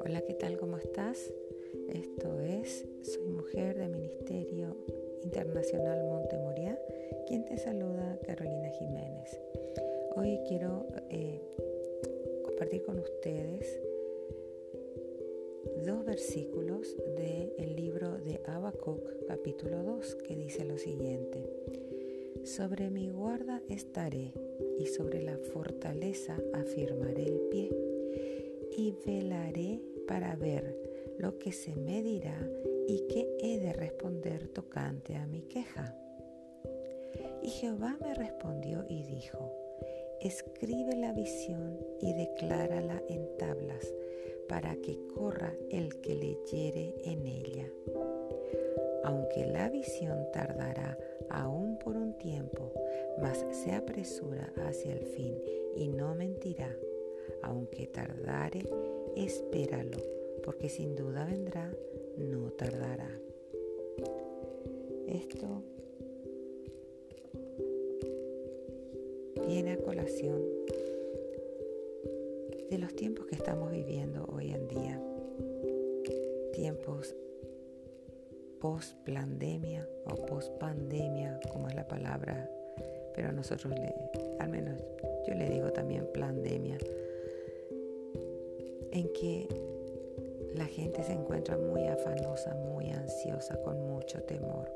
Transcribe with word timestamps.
Hola, 0.00 0.20
¿qué 0.26 0.34
tal? 0.34 0.56
¿Cómo 0.58 0.78
estás? 0.78 1.32
Esto 1.88 2.40
es 2.40 2.84
Soy 3.02 3.28
Mujer 3.28 3.78
de 3.78 3.86
Ministerio 3.86 4.76
Internacional 5.22 6.04
Montemoria, 6.08 6.76
quien 7.28 7.44
te 7.44 7.56
saluda 7.56 8.18
Carolina 8.26 8.68
Jiménez. 8.70 9.38
Hoy 10.16 10.40
quiero 10.48 10.88
eh, 11.08 11.40
compartir 12.44 12.82
con 12.82 12.98
ustedes 12.98 13.80
dos 15.86 16.04
versículos 16.04 16.96
del 17.16 17.76
libro 17.76 18.18
de 18.18 18.40
Habacuc, 18.44 19.24
capítulo 19.28 19.84
2, 19.84 20.16
que 20.16 20.34
dice 20.34 20.64
lo 20.64 20.78
siguiente: 20.78 21.48
Sobre 22.42 22.90
mi 22.90 23.08
guarda 23.08 23.62
estaré 23.68 24.32
y 24.78 24.86
sobre 24.86 25.22
la 25.22 25.38
fortaleza 25.38 26.36
afirmaré 26.52 27.22
el 27.22 27.40
pie 27.50 27.70
y 28.76 28.94
velaré 29.06 29.80
para 30.08 30.34
ver 30.36 30.76
lo 31.18 31.38
que 31.38 31.52
se 31.52 31.76
me 31.76 32.02
dirá 32.02 32.36
y 32.88 33.06
qué 33.08 33.28
he 33.40 33.60
de 33.60 33.72
responder 33.72 34.48
tocante 34.48 35.14
a 35.14 35.26
mi 35.26 35.42
queja. 35.42 35.96
Y 37.42 37.50
Jehová 37.50 37.96
me 38.00 38.14
respondió 38.14 38.84
y 38.88 39.04
dijo, 39.04 39.52
escribe 40.20 40.96
la 40.96 41.12
visión 41.12 41.78
y 42.00 42.12
declárala 42.12 43.02
en 43.08 43.28
tablas 43.38 43.94
para 44.48 44.74
que 44.76 44.98
apresura 53.84 54.50
hacia 54.66 54.94
el 54.94 55.04
fin 55.04 55.34
y 55.76 55.88
no 55.88 56.14
mentirá. 56.14 56.74
Aunque 57.42 57.86
tardare, 57.86 58.62
espéralo, 59.14 59.98
porque 60.42 60.68
sin 60.68 60.96
duda 60.96 61.26
vendrá, 61.26 61.70
no 62.16 62.50
tardará. 62.50 63.10
Esto 65.06 65.62
viene 69.46 69.72
a 69.72 69.78
colación 69.78 70.42
de 72.70 72.78
los 72.78 72.94
tiempos 72.96 73.26
que 73.26 73.34
estamos 73.34 73.70
viviendo 73.70 74.24
hoy 74.32 74.50
en 74.50 74.66
día, 74.68 75.00
tiempos 76.52 77.14
post 78.60 78.94
pandemia 79.04 79.86
o 80.06 80.24
post 80.24 80.50
pandemia, 80.58 81.38
como 81.52 81.68
es 81.68 81.74
la 81.74 81.86
palabra, 81.86 82.50
pero 83.14 83.28
a 83.28 83.32
nosotros, 83.32 83.72
le, 83.78 83.94
al 84.38 84.48
menos 84.48 84.78
yo 85.26 85.34
le 85.34 85.48
digo 85.48 85.70
también 85.72 86.08
pandemia, 86.12 86.78
en 88.92 89.12
que 89.12 89.48
la 90.54 90.66
gente 90.66 91.02
se 91.02 91.12
encuentra 91.12 91.56
muy 91.56 91.86
afanosa, 91.86 92.54
muy 92.54 92.90
ansiosa, 92.90 93.60
con 93.62 93.80
mucho 93.88 94.22
temor, 94.22 94.70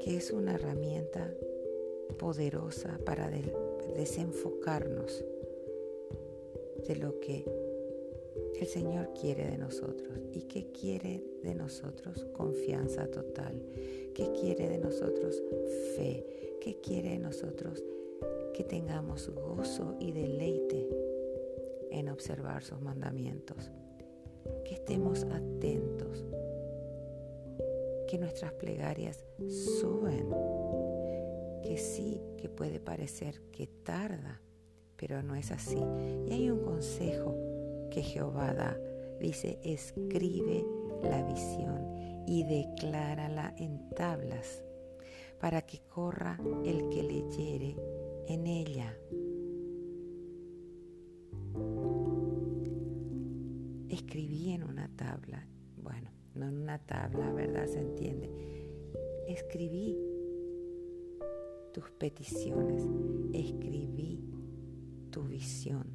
que 0.00 0.16
es 0.16 0.30
una 0.30 0.54
herramienta 0.54 1.32
poderosa 2.18 2.98
para 3.04 3.30
desenfocarnos 3.96 5.24
de 6.86 6.96
lo 6.96 7.18
que 7.20 7.44
el 8.60 8.66
Señor 8.66 9.12
quiere 9.12 9.46
de 9.46 9.58
nosotros. 9.58 10.18
¿Y 10.32 10.42
qué 10.42 10.70
quiere 10.72 11.22
de 11.42 11.54
nosotros? 11.54 12.26
Confianza 12.34 13.06
total. 13.10 13.62
¿Qué 14.14 14.32
quiere 14.40 14.68
de 14.68 14.78
nosotros? 14.78 15.42
Fe. 15.96 16.24
¿Qué 16.60 16.80
quiere 16.80 17.10
de 17.10 17.18
nosotros? 17.18 17.84
Que 18.54 18.64
tengamos 18.64 19.28
gozo 19.30 19.96
y 20.00 20.12
deleite 20.12 20.88
en 21.90 22.08
observar 22.08 22.64
sus 22.64 22.80
mandamientos. 22.80 23.70
Que 24.64 24.74
estemos 24.74 25.24
atentos. 25.24 26.24
Que 28.08 28.18
nuestras 28.18 28.52
plegarias 28.54 29.24
suben 29.48 30.28
que 31.62 31.76
sí, 31.76 32.22
que 32.38 32.48
puede 32.48 32.80
parecer 32.80 33.40
que 33.52 33.66
tarda, 33.66 34.40
pero 34.96 35.22
no 35.22 35.34
es 35.34 35.50
así. 35.50 35.78
Y 36.26 36.32
hay 36.32 36.50
un 36.50 36.60
consejo 36.60 37.36
que 37.90 38.02
Jehová 38.02 38.52
da. 38.54 38.76
Dice, 39.20 39.58
escribe 39.62 40.64
la 41.02 41.22
visión 41.22 42.24
y 42.26 42.44
declárala 42.44 43.54
en 43.58 43.90
tablas 43.90 44.62
para 45.40 45.62
que 45.62 45.80
corra 45.80 46.38
el 46.64 46.88
que 46.88 47.02
leyere 47.02 47.76
en 48.26 48.46
ella. 48.46 48.96
Escribí 53.88 54.50
en 54.50 54.64
una 54.64 54.88
tabla, 54.96 55.46
bueno, 55.82 56.10
no 56.34 56.48
en 56.48 56.58
una 56.58 56.78
tabla, 56.78 57.32
¿verdad? 57.32 57.66
Se 57.66 57.80
entiende. 57.80 58.30
Escribí 59.26 59.96
tus 61.72 61.90
peticiones, 61.92 62.84
escribí 63.32 64.24
tu 65.10 65.22
visión. 65.24 65.87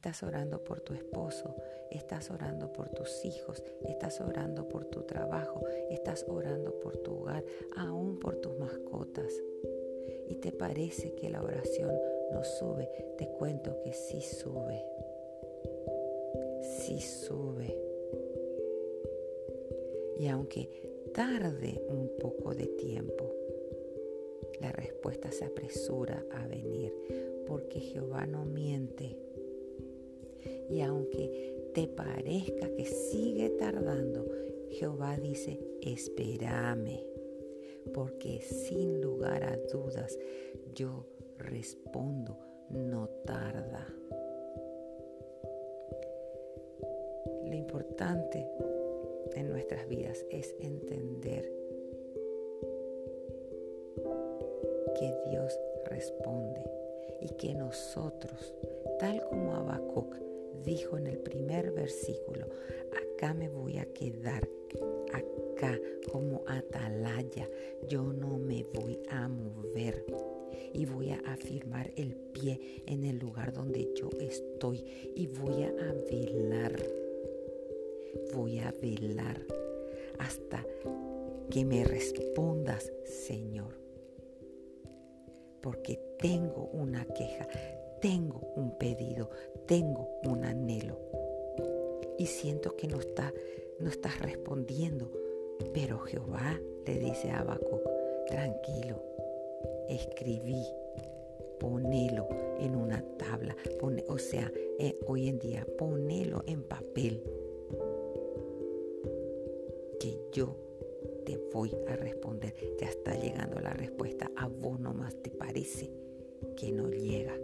Estás 0.00 0.22
orando 0.22 0.64
por 0.64 0.80
tu 0.80 0.94
esposo, 0.94 1.54
estás 1.90 2.30
orando 2.30 2.72
por 2.72 2.88
tus 2.88 3.22
hijos, 3.26 3.62
estás 3.86 4.22
orando 4.22 4.66
por 4.66 4.86
tu 4.86 5.02
trabajo, 5.02 5.60
estás 5.90 6.24
orando 6.26 6.72
por 6.80 6.96
tu 6.96 7.18
hogar, 7.18 7.44
aún 7.76 8.18
por 8.18 8.36
tus 8.36 8.58
mascotas. 8.58 9.30
Y 10.26 10.36
te 10.36 10.52
parece 10.52 11.14
que 11.16 11.28
la 11.28 11.42
oración 11.42 11.90
no 12.32 12.42
sube, 12.44 12.88
te 13.18 13.28
cuento 13.28 13.78
que 13.82 13.92
sí 13.92 14.22
sube. 14.22 14.82
Sí 16.78 16.98
sube. 17.02 17.78
Y 20.18 20.28
aunque 20.28 20.70
tarde 21.12 21.78
un 21.90 22.10
poco 22.18 22.54
de 22.54 22.68
tiempo, 22.68 23.34
la 24.62 24.72
respuesta 24.72 25.30
se 25.30 25.44
apresura 25.44 26.24
a 26.32 26.46
venir, 26.46 26.94
porque 27.46 27.80
Jehová 27.80 28.24
no 28.24 28.46
miente. 28.46 29.29
Y 30.70 30.82
aunque 30.82 31.70
te 31.74 31.88
parezca 31.88 32.68
que 32.76 32.86
sigue 32.86 33.50
tardando, 33.50 34.24
Jehová 34.70 35.16
dice, 35.16 35.58
espérame, 35.82 37.00
porque 37.92 38.40
sin 38.40 39.00
lugar 39.00 39.42
a 39.42 39.56
dudas 39.72 40.16
yo 40.72 41.06
respondo, 41.38 42.38
no 42.70 43.08
tarda. 43.26 43.84
Lo 47.44 47.54
importante 47.54 48.46
en 49.34 49.48
nuestras 49.50 49.88
vidas 49.88 50.24
es 50.30 50.54
entender 50.60 51.52
que 54.96 55.14
Dios 55.30 55.58
responde 55.86 56.62
y 57.20 57.28
que 57.30 57.54
nosotros, 57.54 58.54
tal 59.00 59.20
como 59.28 59.52
Habacuc 59.56 60.29
dijo 60.64 60.98
en 60.98 61.06
el 61.06 61.18
primer 61.18 61.72
versículo, 61.72 62.46
acá 62.92 63.34
me 63.34 63.48
voy 63.48 63.78
a 63.78 63.86
quedar, 63.92 64.48
acá 65.12 65.78
como 66.10 66.42
atalaya, 66.46 67.48
yo 67.88 68.02
no 68.12 68.38
me 68.38 68.64
voy 68.74 68.98
a 69.08 69.28
mover 69.28 70.04
y 70.72 70.86
voy 70.86 71.10
a 71.10 71.18
afirmar 71.26 71.90
el 71.96 72.14
pie 72.14 72.82
en 72.86 73.04
el 73.04 73.18
lugar 73.18 73.52
donde 73.52 73.92
yo 73.94 74.08
estoy 74.20 74.84
y 75.14 75.26
voy 75.26 75.64
a 75.64 75.92
velar, 76.10 76.82
voy 78.34 78.58
a 78.58 78.72
velar 78.80 79.40
hasta 80.18 80.64
que 81.50 81.64
me 81.64 81.84
respondas, 81.84 82.92
Señor 83.04 83.80
porque 85.60 85.98
tengo 86.18 86.70
una 86.72 87.04
queja, 87.04 87.46
tengo 88.00 88.40
un 88.56 88.76
pedido, 88.78 89.30
tengo 89.66 90.08
un 90.24 90.44
anhelo. 90.44 90.98
Y 92.18 92.26
siento 92.26 92.76
que 92.76 92.88
no, 92.88 92.98
está, 92.98 93.32
no 93.78 93.88
estás 93.88 94.18
respondiendo. 94.20 95.10
Pero 95.72 95.98
Jehová 96.00 96.58
le 96.86 96.98
dice 96.98 97.30
a 97.30 97.40
Habacuc, 97.40 97.82
tranquilo, 98.26 99.02
escribí, 99.88 100.64
ponelo 101.58 102.28
en 102.58 102.74
una 102.74 103.02
tabla, 103.18 103.54
pone, 103.78 104.04
o 104.08 104.18
sea, 104.18 104.50
eh, 104.78 104.98
hoy 105.06 105.28
en 105.28 105.38
día, 105.38 105.66
ponelo 105.78 106.42
en 106.46 106.62
papel. 106.62 107.22
Que 109.98 110.18
yo 110.32 110.56
te 111.26 111.36
voy 111.52 111.76
a 111.86 111.96
responder. 111.96 112.54
Ya 112.80 112.88
está 112.88 113.14
llegando 113.14 113.60
la 113.60 113.74
respuesta. 113.74 114.30
A 114.36 114.46
vos 114.48 114.80
nomás 114.80 115.14
te 115.16 115.30
parece 115.30 115.90
que 116.56 116.72
no 116.72 116.88
llega. 116.88 117.36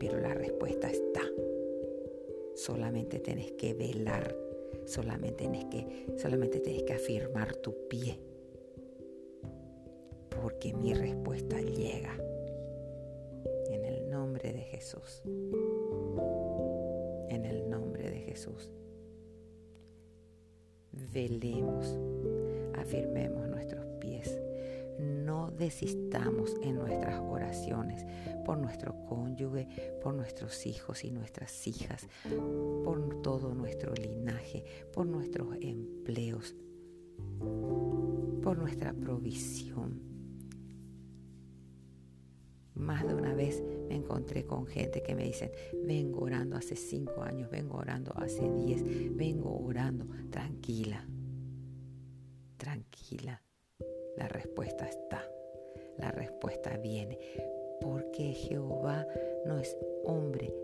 Pero 0.00 0.18
la 0.18 0.34
respuesta 0.34 0.90
está. 0.90 1.20
Solamente 2.54 3.20
tenés 3.20 3.52
que 3.52 3.74
velar. 3.74 4.34
Solamente 4.86 5.44
tenés 5.44 5.66
que, 5.66 6.06
solamente 6.16 6.60
que 6.60 6.92
afirmar 6.92 7.54
tu 7.56 7.86
pie. 7.88 8.18
porque 10.42 10.72
mi 10.72 10.94
respuesta 10.94 11.60
llega. 11.60 12.16
En 13.68 13.84
el 13.84 14.08
nombre 14.08 14.54
de 14.54 14.62
Jesús. 14.62 15.22
En 17.28 17.44
el 17.44 17.68
nombre 17.68 18.10
de 18.10 18.20
Jesús. 18.20 18.70
Velemos, 21.12 21.98
afirmemos 22.74 23.48
nuestros 23.48 23.84
pies. 24.00 24.40
No 25.00 25.50
desistamos 25.50 26.56
en 26.62 26.76
nuestras 26.76 27.20
oraciones 27.20 28.04
por 28.44 28.58
nuestro 28.58 28.94
cónyuge, 29.06 29.68
por 30.02 30.14
nuestros 30.14 30.66
hijos 30.66 31.04
y 31.04 31.10
nuestras 31.10 31.66
hijas, 31.66 32.06
por 32.84 33.22
todo 33.22 33.54
nuestro 33.54 33.94
linaje, 33.94 34.64
por 34.92 35.06
nuestros 35.06 35.56
empleos, 35.60 36.54
por 38.42 38.58
nuestra 38.58 38.92
provisión. 38.92 40.10
Más 42.74 43.06
de 43.06 43.14
una 43.14 43.34
vez 43.34 43.62
me 43.88 43.94
encontré 43.96 44.46
con 44.46 44.66
gente 44.66 45.02
que 45.02 45.14
me 45.14 45.24
dicen, 45.24 45.50
vengo 45.84 46.20
orando 46.20 46.56
hace 46.56 46.76
cinco 46.76 47.22
años, 47.22 47.50
vengo 47.50 47.76
orando 47.76 48.12
hace 48.16 48.50
diez, 48.50 48.82
vengo 49.16 49.54
orando, 49.58 50.06
tranquila, 50.30 51.06
tranquila. 52.56 53.42
La 54.20 54.28
respuesta 54.28 54.86
está, 54.86 55.26
la 55.96 56.10
respuesta 56.10 56.76
viene, 56.76 57.18
porque 57.80 58.34
Jehová 58.34 59.08
no 59.46 59.58
es 59.58 59.74
hombre 60.04 60.54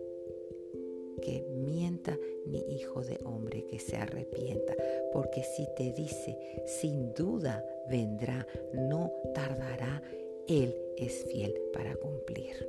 que 1.22 1.42
mienta 1.48 2.18
ni 2.44 2.58
hijo 2.68 3.00
de 3.00 3.18
hombre 3.24 3.64
que 3.64 3.78
se 3.78 3.96
arrepienta, 3.96 4.74
porque 5.10 5.42
si 5.42 5.66
te 5.74 5.90
dice, 5.92 6.36
sin 6.66 7.14
duda 7.14 7.64
vendrá, 7.88 8.46
no 8.74 9.10
tardará, 9.32 10.02
Él 10.46 10.76
es 10.98 11.24
fiel 11.24 11.58
para 11.72 11.96
cumplir. 11.96 12.68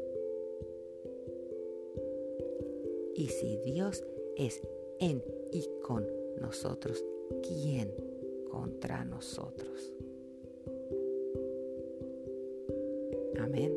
Y 3.14 3.28
si 3.28 3.58
Dios 3.58 4.06
es 4.38 4.62
en 5.02 5.22
y 5.52 5.68
con 5.84 6.08
nosotros, 6.40 7.04
¿quién 7.44 7.94
contra 8.50 9.04
nosotros? 9.04 9.92
Amén. 13.40 13.72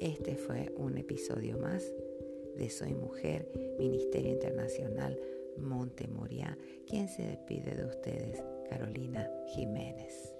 Este 0.00 0.36
fue 0.36 0.72
un 0.76 0.96
episodio 0.98 1.58
más 1.58 1.84
de 2.56 2.70
Soy 2.70 2.94
Mujer, 2.94 3.48
Ministerio 3.78 4.30
Internacional 4.30 5.18
Monte 5.56 6.08
Moria. 6.08 6.56
quien 6.86 7.08
se 7.08 7.22
despide 7.22 7.74
de 7.74 7.86
ustedes, 7.86 8.42
Carolina 8.68 9.30
Jiménez. 9.54 10.34